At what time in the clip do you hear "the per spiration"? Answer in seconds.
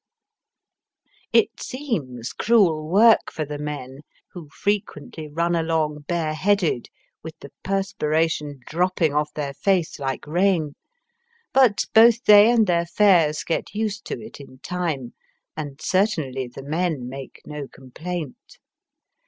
7.39-8.61